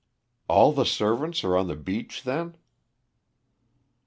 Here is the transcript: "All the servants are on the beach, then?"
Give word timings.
"All 0.47 0.71
the 0.71 0.83
servants 0.87 1.43
are 1.43 1.55
on 1.55 1.67
the 1.67 1.75
beach, 1.75 2.23
then?" 2.23 2.57